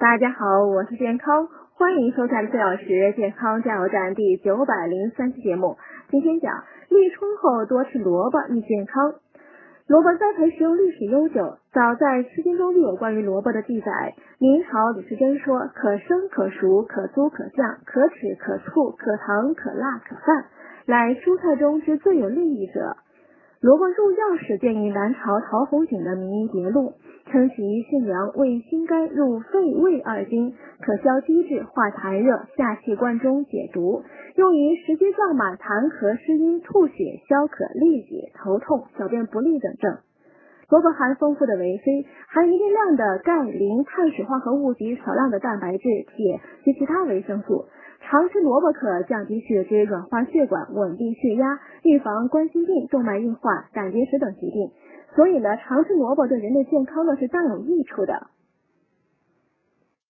[0.00, 5.76] 大家好，我是健康，欢迎收看四小时健康加油站第九百零三期节目。
[6.08, 9.12] 今天讲立春后多吃萝卜益健康。
[9.86, 14.14] 萝卜栽培食用历史悠久，早在《诗经》中就有关于萝卜的记载。
[14.38, 20.46] 明朝李时珍说：“可生可熟，可酥可酱，可齿可醋，可糖可辣可饭，
[20.86, 22.96] 乃蔬菜中之最有利益者。”
[23.60, 26.94] 萝卜入药史见于南朝陶弘景的《名医别录》，
[27.30, 34.02] 称其性凉，味辛甘，入肺胃二经，可消积滞，化痰热，下气贯中，解毒，
[34.36, 39.98] 用于食积胀满、痰咳湿阴、吐血、消渴、痢血、头痛、小便不利等症。
[40.70, 45.84] 萝卜含丰富的维 C，含一定量的钙、磷、碳水化合物及少量的蛋白质、
[46.16, 47.66] 铁及其他维生素。
[48.10, 54.72] 常吃萝卜可降低血脂、软化血管、稳定血压、预防冠心病、动脉硬化、胆结石等疾病。
[55.14, 58.26] 所以呢，常吃萝卜对人的健康呢是大有益处的。